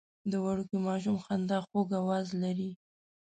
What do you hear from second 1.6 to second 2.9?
خوږ اواز لري.